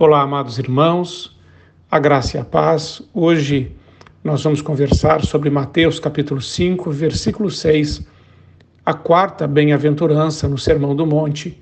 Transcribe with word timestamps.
Olá, 0.00 0.22
amados 0.22 0.60
irmãos, 0.60 1.36
a 1.90 1.98
graça 1.98 2.36
e 2.36 2.40
a 2.40 2.44
paz. 2.44 3.02
Hoje 3.12 3.72
nós 4.22 4.44
vamos 4.44 4.62
conversar 4.62 5.24
sobre 5.24 5.50
Mateus 5.50 5.98
capítulo 5.98 6.40
5, 6.40 6.88
versículo 6.92 7.50
6, 7.50 8.06
a 8.86 8.94
quarta 8.94 9.44
bem-aventurança 9.48 10.46
no 10.46 10.56
Sermão 10.56 10.94
do 10.94 11.04
Monte, 11.04 11.60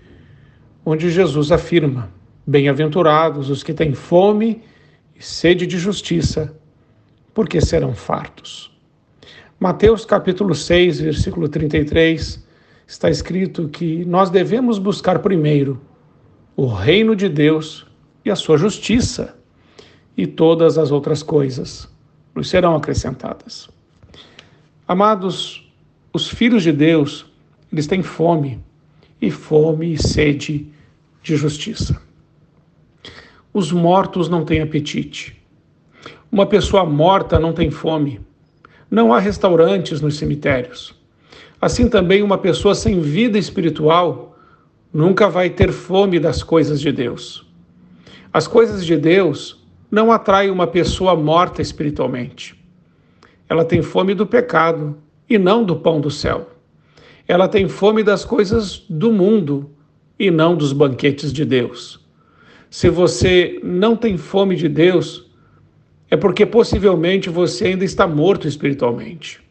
onde 0.84 1.08
Jesus 1.10 1.50
afirma: 1.50 2.10
Bem-aventurados 2.46 3.48
os 3.48 3.62
que 3.62 3.72
têm 3.72 3.94
fome 3.94 4.62
e 5.18 5.24
sede 5.24 5.66
de 5.66 5.78
justiça, 5.78 6.54
porque 7.32 7.58
serão 7.58 7.94
fartos. 7.94 8.70
Mateus 9.58 10.04
capítulo 10.04 10.54
6, 10.54 11.00
versículo 11.00 11.48
33, 11.48 12.46
está 12.86 13.08
escrito 13.08 13.66
que 13.70 14.04
nós 14.04 14.28
devemos 14.28 14.78
buscar 14.78 15.20
primeiro 15.20 15.80
o 16.54 16.66
reino 16.66 17.16
de 17.16 17.30
Deus 17.30 17.86
e 18.26 18.30
a 18.30 18.34
sua 18.34 18.58
justiça, 18.58 19.36
e 20.16 20.26
todas 20.26 20.78
as 20.78 20.90
outras 20.90 21.22
coisas 21.22 21.88
nos 22.34 22.48
serão 22.48 22.74
acrescentadas. 22.74 23.70
Amados, 24.88 25.72
os 26.12 26.28
filhos 26.28 26.64
de 26.64 26.72
Deus, 26.72 27.24
eles 27.72 27.86
têm 27.86 28.02
fome, 28.02 28.58
e 29.22 29.30
fome 29.30 29.92
e 29.92 30.02
sede 30.02 30.66
de 31.22 31.36
justiça. 31.36 32.02
Os 33.54 33.70
mortos 33.70 34.28
não 34.28 34.44
têm 34.44 34.60
apetite. 34.60 35.40
Uma 36.30 36.46
pessoa 36.46 36.84
morta 36.84 37.38
não 37.38 37.52
tem 37.52 37.70
fome. 37.70 38.20
Não 38.90 39.14
há 39.14 39.20
restaurantes 39.20 40.00
nos 40.00 40.16
cemitérios. 40.16 40.94
Assim 41.60 41.88
também, 41.88 42.22
uma 42.22 42.38
pessoa 42.38 42.74
sem 42.74 43.00
vida 43.00 43.38
espiritual 43.38 44.36
nunca 44.92 45.28
vai 45.28 45.48
ter 45.48 45.70
fome 45.70 46.18
das 46.18 46.42
coisas 46.42 46.80
de 46.80 46.90
Deus. 46.90 47.45
As 48.36 48.46
coisas 48.46 48.84
de 48.84 48.98
Deus 48.98 49.66
não 49.90 50.12
atraem 50.12 50.50
uma 50.50 50.66
pessoa 50.66 51.16
morta 51.16 51.62
espiritualmente. 51.62 52.54
Ela 53.48 53.64
tem 53.64 53.80
fome 53.80 54.14
do 54.14 54.26
pecado 54.26 54.98
e 55.26 55.38
não 55.38 55.64
do 55.64 55.76
pão 55.76 56.02
do 56.02 56.10
céu. 56.10 56.50
Ela 57.26 57.48
tem 57.48 57.66
fome 57.66 58.02
das 58.02 58.26
coisas 58.26 58.84
do 58.90 59.10
mundo 59.10 59.70
e 60.18 60.30
não 60.30 60.54
dos 60.54 60.74
banquetes 60.74 61.32
de 61.32 61.46
Deus. 61.46 61.98
Se 62.68 62.90
você 62.90 63.58
não 63.64 63.96
tem 63.96 64.18
fome 64.18 64.54
de 64.54 64.68
Deus, 64.68 65.30
é 66.10 66.14
porque 66.14 66.44
possivelmente 66.44 67.30
você 67.30 67.68
ainda 67.68 67.86
está 67.86 68.06
morto 68.06 68.46
espiritualmente. 68.46 69.42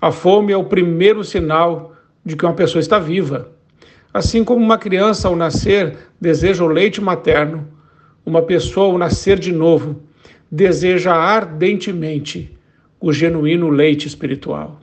A 0.00 0.12
fome 0.12 0.52
é 0.52 0.56
o 0.56 0.66
primeiro 0.66 1.24
sinal 1.24 1.96
de 2.24 2.36
que 2.36 2.46
uma 2.46 2.54
pessoa 2.54 2.78
está 2.78 3.00
viva. 3.00 3.50
Assim 4.14 4.44
como 4.44 4.64
uma 4.64 4.78
criança 4.78 5.26
ao 5.26 5.34
nascer 5.34 5.98
deseja 6.20 6.62
o 6.62 6.68
leite 6.68 7.00
materno, 7.00 7.74
uma 8.26 8.42
pessoa 8.42 8.88
ao 8.88 8.98
nascer 8.98 9.38
de 9.38 9.52
novo 9.52 10.02
deseja 10.50 11.14
ardentemente 11.14 12.52
o 13.00 13.12
genuíno 13.12 13.70
leite 13.70 14.08
espiritual. 14.08 14.80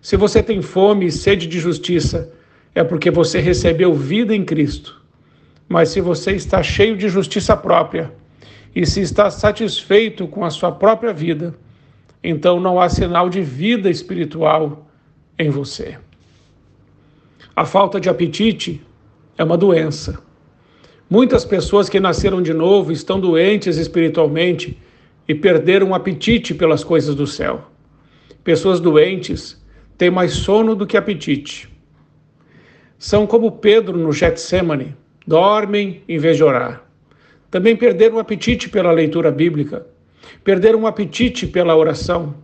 Se 0.00 0.16
você 0.16 0.42
tem 0.42 0.60
fome 0.60 1.06
e 1.06 1.12
sede 1.12 1.46
de 1.46 1.60
justiça, 1.60 2.34
é 2.74 2.82
porque 2.82 3.08
você 3.08 3.38
recebeu 3.38 3.94
vida 3.94 4.34
em 4.34 4.44
Cristo. 4.44 5.00
Mas 5.68 5.90
se 5.90 6.00
você 6.00 6.32
está 6.32 6.60
cheio 6.60 6.96
de 6.96 7.08
justiça 7.08 7.56
própria 7.56 8.12
e 8.74 8.84
se 8.84 9.00
está 9.00 9.30
satisfeito 9.30 10.26
com 10.26 10.44
a 10.44 10.50
sua 10.50 10.72
própria 10.72 11.12
vida, 11.12 11.54
então 12.22 12.58
não 12.58 12.80
há 12.80 12.88
sinal 12.88 13.28
de 13.28 13.42
vida 13.42 13.88
espiritual 13.88 14.90
em 15.38 15.50
você. 15.50 15.98
A 17.54 17.64
falta 17.64 18.00
de 18.00 18.08
apetite 18.08 18.82
é 19.38 19.44
uma 19.44 19.56
doença 19.56 20.18
Muitas 21.14 21.44
pessoas 21.44 21.90
que 21.90 22.00
nasceram 22.00 22.40
de 22.40 22.54
novo 22.54 22.90
estão 22.90 23.20
doentes 23.20 23.76
espiritualmente 23.76 24.78
e 25.28 25.34
perderam 25.34 25.90
o 25.90 25.94
apetite 25.94 26.54
pelas 26.54 26.82
coisas 26.82 27.14
do 27.14 27.26
céu. 27.26 27.70
Pessoas 28.42 28.80
doentes 28.80 29.62
têm 29.98 30.10
mais 30.10 30.32
sono 30.32 30.74
do 30.74 30.86
que 30.86 30.96
apetite. 30.96 31.68
São 32.98 33.26
como 33.26 33.52
Pedro 33.52 33.98
no 33.98 34.10
Getsemane, 34.10 34.96
dormem 35.26 36.02
em 36.08 36.16
vez 36.16 36.38
de 36.38 36.44
orar. 36.44 36.82
Também 37.50 37.76
perderam 37.76 38.16
o 38.16 38.18
apetite 38.18 38.70
pela 38.70 38.90
leitura 38.90 39.30
bíblica, 39.30 39.86
perderam 40.42 40.80
o 40.80 40.86
apetite 40.86 41.46
pela 41.46 41.76
oração, 41.76 42.36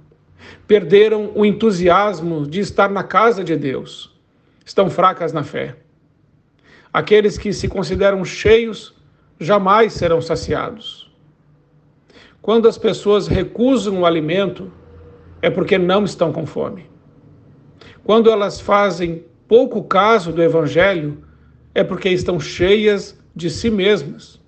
perderam 0.67 1.33
o 1.35 1.47
entusiasmo 1.47 2.47
de 2.47 2.61
estar 2.61 2.91
na 2.91 3.03
casa 3.03 3.43
de 3.43 3.57
Deus. 3.57 4.15
Estão 4.63 4.91
fracas 4.91 5.33
na 5.33 5.43
fé. 5.43 5.75
Aqueles 6.93 7.37
que 7.37 7.53
se 7.53 7.69
consideram 7.69 8.25
cheios 8.25 8.95
jamais 9.39 9.93
serão 9.93 10.21
saciados. 10.21 11.11
Quando 12.41 12.67
as 12.67 12.79
pessoas 12.79 13.27
recusam 13.27 14.01
o 14.01 14.07
alimento, 14.07 14.73
é 15.43 15.51
porque 15.51 15.77
não 15.79 16.05
estão 16.05 16.33
com 16.33 16.47
fome. 16.47 16.87
Quando 18.03 18.31
elas 18.31 18.61
fazem 18.61 19.25
pouco 19.47 19.83
caso 19.83 20.33
do 20.33 20.43
Evangelho, 20.43 21.19
é 21.75 21.85
porque 21.85 22.09
estão 22.09 22.41
cheias 22.41 23.19
de 23.35 23.51
si 23.51 23.71
mesmas. 23.71 24.41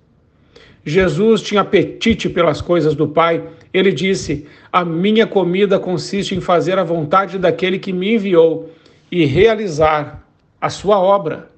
Jesus 0.83 1.41
tinha 1.41 1.61
apetite 1.61 2.27
pelas 2.27 2.59
coisas 2.59 2.95
do 2.95 3.07
Pai. 3.07 3.47
Ele 3.71 3.91
disse: 3.91 4.47
A 4.73 4.83
minha 4.83 5.27
comida 5.27 5.79
consiste 5.79 6.35
em 6.35 6.41
fazer 6.41 6.79
a 6.79 6.83
vontade 6.83 7.37
daquele 7.37 7.77
que 7.77 7.93
me 7.93 8.15
enviou 8.15 8.71
e 9.11 9.25
realizar 9.25 10.27
a 10.59 10.69
sua 10.69 10.99
obra. 10.99 11.50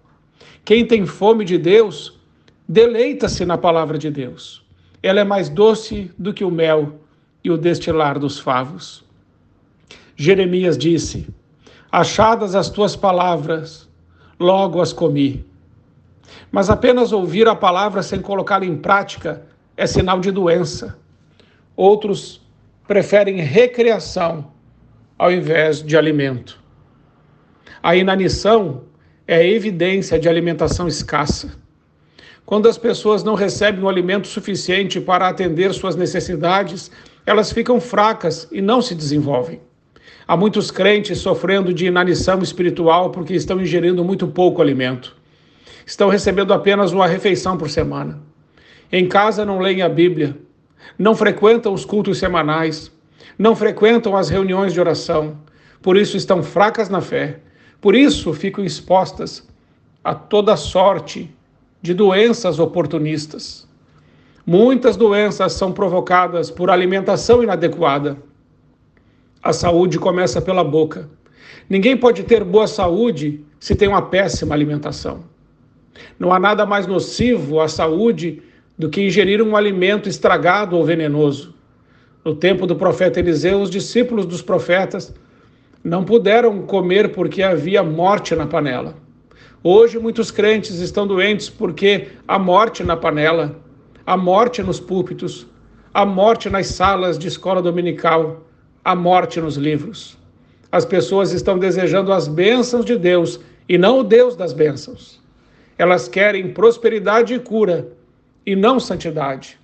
Quem 0.66 0.86
tem 0.86 1.06
fome 1.06 1.44
de 1.44 1.58
Deus, 1.58 2.18
deleita-se 2.68 3.46
na 3.46 3.58
palavra 3.58 3.98
de 3.98 4.10
Deus. 4.10 4.64
Ela 5.02 5.20
é 5.20 5.24
mais 5.24 5.50
doce 5.50 6.10
do 6.18 6.34
que 6.34 6.46
o 6.46 6.52
mel 6.52 7.00
e 7.44 7.52
o 7.52 7.58
destilar 7.58 8.18
dos 8.18 8.40
favos. 8.40 9.04
Jeremias 10.16 10.78
disse: 10.78 11.28
Achadas 11.92 12.56
as 12.56 12.70
tuas 12.70 12.96
palavras, 12.96 13.90
logo 14.40 14.82
as 14.82 14.94
comi. 14.94 15.46
Mas 16.50 16.70
apenas 16.70 17.12
ouvir 17.12 17.48
a 17.48 17.56
palavra 17.56 18.02
sem 18.02 18.22
colocá-la 18.22 18.66
em 18.66 18.78
prática 18.78 19.46
é 19.76 19.86
sinal 19.86 20.22
de 20.22 20.32
doença. 20.32 20.98
Outros 21.76 22.42
preferem 22.88 23.38
recreação 23.38 24.52
ao 25.18 25.32
invés 25.32 25.84
de 25.84 25.98
alimento. 25.98 26.60
A 27.82 27.96
inanição 27.96 28.84
é 29.28 29.48
evidência 29.48 30.20
de 30.20 30.28
alimentação 30.28 30.88
escassa. 30.88 31.52
Quando 32.46 32.68
as 32.68 32.78
pessoas 32.78 33.24
não 33.24 33.36
recebem 33.36 33.82
o 33.82 33.88
alimento 33.88 34.28
suficiente 34.28 35.00
para 35.00 35.30
atender 35.30 35.74
suas 35.74 35.96
necessidades, 35.96 36.92
elas 37.26 37.52
ficam 37.52 37.80
fracas 37.80 38.48
e 38.52 38.62
não 38.62 38.82
se 38.82 38.94
desenvolvem. 38.94 39.62
Há 40.28 40.36
muitos 40.36 40.70
crentes 40.72 41.20
sofrendo 41.20 41.74
de 41.74 41.86
inanição 41.86 42.42
espiritual 42.42 43.12
porque 43.12 43.34
estão 43.34 43.62
ingerindo 43.62 44.04
muito 44.04 44.28
pouco 44.28 44.62
alimento. 44.62 45.16
Estão 45.86 46.10
recebendo 46.10 46.54
apenas 46.54 46.92
uma 46.92 47.08
refeição 47.08 47.58
por 47.58 47.70
semana. 47.70 48.22
Em 48.92 49.08
casa 49.08 49.46
não 49.46 49.60
leem 49.60 49.82
a 49.82 49.90
Bíblia, 49.90 50.38
não 50.98 51.16
frequentam 51.16 51.74
os 51.74 51.86
cultos 51.86 52.20
semanais, 52.20 52.92
não 53.38 53.56
frequentam 53.56 54.16
as 54.16 54.30
reuniões 54.30 54.74
de 54.74 54.80
oração, 54.80 55.38
por 55.82 55.98
isso 55.98 56.16
estão 56.16 56.44
fracas 56.44 56.90
na 56.90 57.02
fé 57.02 57.40
por 57.84 57.96
isso 57.96 58.32
ficam 58.32 58.64
expostas 58.64 59.46
a 60.02 60.16
toda 60.16 60.56
sorte 60.56 61.30
de 61.82 61.94
doenças 61.94 62.58
oportunistas. 62.58 63.68
Muitas 64.46 64.96
doenças 64.96 65.52
são 65.52 65.74
provocadas 65.74 66.50
por 66.50 66.70
alimentação 66.70 67.44
inadequada. 67.44 68.18
A 69.44 69.52
saúde 69.52 70.00
começa 70.00 70.42
pela 70.42 70.64
boca. 70.64 71.10
Ninguém 71.70 71.98
pode 71.98 72.24
ter 72.24 72.42
boa 72.46 72.68
saúde 72.68 73.44
se 73.60 73.76
tem 73.76 73.90
uma 73.90 74.04
péssima 74.04 74.56
alimentação. 74.56 75.26
Não 76.18 76.32
há 76.32 76.40
nada 76.40 76.66
mais 76.66 76.88
nocivo 76.88 77.60
à 77.60 77.68
saúde 77.68 78.42
do 78.78 78.90
que 78.90 79.06
ingerir 79.06 79.42
um 79.42 79.58
alimento 79.58 80.08
estragado 80.08 80.78
ou 80.78 80.86
venenoso. 80.86 81.54
No 82.24 82.34
tempo 82.34 82.66
do 82.66 82.78
profeta 82.78 83.20
Eliseu, 83.20 83.60
os 83.60 83.70
discípulos 83.70 84.26
dos 84.26 84.42
profetas 84.42 85.14
não 85.84 86.06
puderam 86.06 86.62
comer 86.62 87.12
porque 87.12 87.44
havia 87.44 87.84
morte 87.84 88.34
na 88.36 88.48
panela. 88.48 88.96
Hoje 89.62 90.00
muitos 90.00 90.32
crentes 90.32 90.80
estão 90.80 91.06
doentes 91.06 91.50
porque 91.50 92.08
há 92.28 92.40
morte 92.40 92.84
na 92.84 92.96
panela, 92.96 93.60
há 94.06 94.16
morte 94.16 94.64
nos 94.64 94.80
púlpitos, 94.80 95.46
há 95.94 96.06
morte 96.06 96.50
nas 96.50 96.68
salas 96.68 97.18
de 97.18 97.28
escola 97.28 97.62
dominical, 97.62 98.46
há 98.84 98.96
morte 98.96 99.42
nos 99.42 99.56
livros. 99.56 100.18
As 100.72 100.86
pessoas 100.86 101.32
estão 101.32 101.60
desejando 101.60 102.12
as 102.14 102.28
bênçãos 102.28 102.86
de 102.86 102.98
Deus 102.98 103.40
e 103.68 103.78
não 103.78 104.00
o 104.00 104.04
Deus 104.04 104.36
das 104.36 104.54
bênçãos. 104.54 105.22
Elas 105.78 106.08
querem 106.08 106.54
prosperidade 106.54 107.34
e 107.34 107.40
cura 107.40 107.90
e 108.46 108.56
não 108.56 108.80
santidade. 108.80 109.60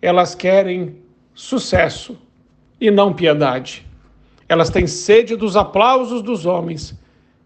Elas 0.00 0.34
querem 0.34 0.96
sucesso 1.34 2.18
e 2.80 2.90
não 2.90 3.12
piedade. 3.12 3.86
Elas 4.48 4.70
têm 4.70 4.86
sede 4.86 5.36
dos 5.36 5.56
aplausos 5.56 6.22
dos 6.22 6.46
homens 6.46 6.98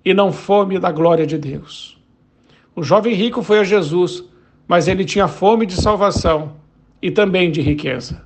e 0.04 0.12
não 0.12 0.32
fome 0.32 0.78
da 0.78 0.90
glória 0.90 1.26
de 1.26 1.38
Deus. 1.38 1.98
O 2.74 2.82
jovem 2.82 3.14
rico 3.14 3.42
foi 3.42 3.58
a 3.58 3.64
Jesus 3.64 4.24
mas 4.68 4.86
ele 4.86 5.04
tinha 5.04 5.26
fome 5.26 5.64
de 5.64 5.74
salvação 5.74 6.56
e 7.00 7.10
também 7.10 7.50
de 7.50 7.62
riqueza. 7.62 8.22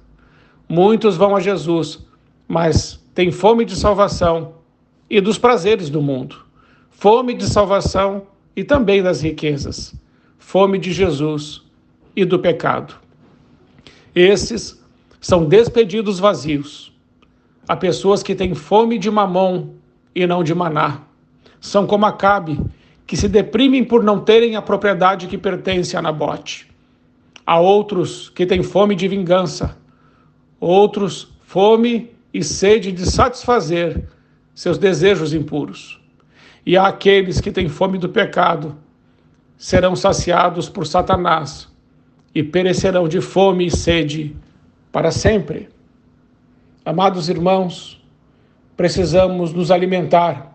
Muitos 0.69 1.16
vão 1.16 1.36
a 1.36 1.40
Jesus, 1.40 2.04
mas 2.48 3.00
têm 3.14 3.30
fome 3.30 3.64
de 3.64 3.76
salvação 3.76 4.56
e 5.08 5.20
dos 5.20 5.38
prazeres 5.38 5.88
do 5.88 6.02
mundo, 6.02 6.44
fome 6.90 7.32
de 7.32 7.46
salvação 7.46 8.26
e 8.56 8.64
também 8.64 9.02
das 9.02 9.22
riquezas, 9.22 9.94
fome 10.36 10.78
de 10.78 10.92
Jesus 10.92 11.62
e 12.16 12.24
do 12.24 12.38
pecado. 12.38 12.94
Esses 14.14 14.82
são 15.20 15.44
despedidos 15.44 16.19
vazios. 16.19 16.92
Há 17.69 17.76
pessoas 17.76 18.23
que 18.23 18.35
têm 18.35 18.55
fome 18.55 18.99
de 18.99 19.11
mamon 19.11 19.69
e 20.14 20.26
não 20.26 20.43
de 20.43 20.55
maná. 20.55 21.03
São 21.61 21.87
como 21.87 22.06
Acabe, 22.06 22.61
que 23.06 23.17
se 23.17 23.29
deprimem 23.29 23.85
por 23.85 24.03
não 24.03 24.20
terem 24.20 24.56
a 24.56 24.62
propriedade 24.62 25.26
que 25.26 25.38
pertence 25.38 25.97
a 25.97 26.03
Nabote. 26.03 26.69
Há 27.47 27.61
outros 27.61 28.29
que 28.31 28.47
têm 28.47 28.62
fome 28.62 28.94
de 28.94 29.06
vingança, 29.06 29.76
outros 30.59 31.32
fome 31.43 32.11
e 32.32 32.43
sede 32.43 32.91
de 32.93 33.05
satisfazer 33.05 34.08
seus 34.55 34.79
desejos 34.79 35.35
impuros. 35.35 36.00
E 36.65 36.76
há 36.76 36.87
aqueles 36.87 37.41
que 37.41 37.50
têm 37.50 37.69
fome 37.69 37.99
do 37.99 38.08
pecado, 38.08 38.76
serão 39.56 39.94
saciados 39.94 40.69
por 40.69 40.87
Satanás 40.87 41.69
e 42.35 42.43
perecerão 42.43 43.06
de 43.06 43.20
fome 43.20 43.67
e 43.67 43.70
sede 43.70 44.35
para 44.91 45.11
sempre. 45.11 45.69
Amados 46.84 47.29
irmãos, 47.29 48.02
precisamos 48.76 49.52
nos 49.52 49.70
alimentar 49.70 50.52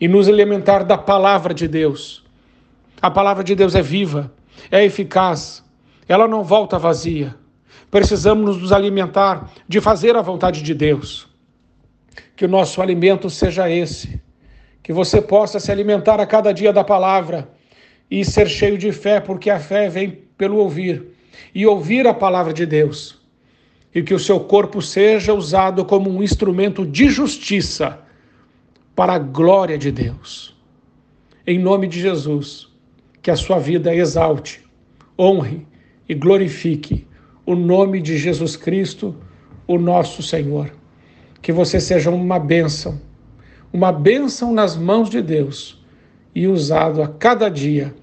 e 0.00 0.08
nos 0.08 0.28
alimentar 0.28 0.82
da 0.82 0.98
palavra 0.98 1.54
de 1.54 1.68
Deus. 1.68 2.24
A 3.00 3.08
palavra 3.08 3.44
de 3.44 3.54
Deus 3.54 3.76
é 3.76 3.80
viva, 3.80 4.32
é 4.68 4.84
eficaz, 4.84 5.64
ela 6.08 6.26
não 6.26 6.42
volta 6.42 6.76
vazia. 6.76 7.36
Precisamos 7.88 8.60
nos 8.60 8.72
alimentar 8.72 9.48
de 9.68 9.80
fazer 9.80 10.16
a 10.16 10.22
vontade 10.22 10.60
de 10.60 10.74
Deus. 10.74 11.28
Que 12.34 12.46
o 12.46 12.48
nosso 12.48 12.82
alimento 12.82 13.30
seja 13.30 13.70
esse, 13.70 14.20
que 14.82 14.92
você 14.92 15.22
possa 15.22 15.60
se 15.60 15.70
alimentar 15.70 16.18
a 16.18 16.26
cada 16.26 16.52
dia 16.52 16.72
da 16.72 16.82
palavra 16.82 17.48
e 18.10 18.24
ser 18.24 18.48
cheio 18.48 18.76
de 18.76 18.90
fé, 18.90 19.20
porque 19.20 19.50
a 19.50 19.60
fé 19.60 19.88
vem 19.88 20.10
pelo 20.36 20.56
ouvir 20.56 21.14
e 21.54 21.64
ouvir 21.64 22.08
a 22.08 22.12
palavra 22.12 22.52
de 22.52 22.66
Deus. 22.66 23.23
E 23.94 24.02
que 24.02 24.12
o 24.12 24.18
seu 24.18 24.40
corpo 24.40 24.82
seja 24.82 25.32
usado 25.32 25.84
como 25.84 26.10
um 26.10 26.22
instrumento 26.22 26.84
de 26.84 27.08
justiça 27.08 28.00
para 28.94 29.14
a 29.14 29.18
glória 29.18 29.78
de 29.78 29.92
Deus. 29.92 30.54
Em 31.46 31.58
nome 31.58 31.86
de 31.86 32.00
Jesus, 32.00 32.68
que 33.22 33.30
a 33.30 33.36
sua 33.36 33.58
vida 33.58 33.94
exalte, 33.94 34.62
honre 35.18 35.66
e 36.08 36.14
glorifique 36.14 37.06
o 37.46 37.54
nome 37.54 38.00
de 38.00 38.16
Jesus 38.16 38.56
Cristo, 38.56 39.14
o 39.66 39.78
nosso 39.78 40.22
Senhor. 40.22 40.72
Que 41.42 41.52
você 41.52 41.78
seja 41.78 42.10
uma 42.10 42.38
bênção, 42.38 43.00
uma 43.72 43.92
bênção 43.92 44.52
nas 44.52 44.76
mãos 44.76 45.10
de 45.10 45.20
Deus 45.20 45.82
e 46.34 46.46
usado 46.46 47.02
a 47.02 47.08
cada 47.08 47.48
dia 47.48 47.94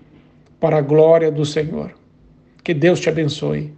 para 0.60 0.78
a 0.78 0.82
glória 0.82 1.32
do 1.32 1.46
Senhor. 1.46 1.94
Que 2.64 2.74
Deus 2.74 3.00
te 3.00 3.10
abençoe, 3.10 3.74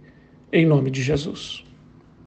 em 0.52 0.66
nome 0.66 0.90
de 0.90 1.02
Jesus. 1.02 1.63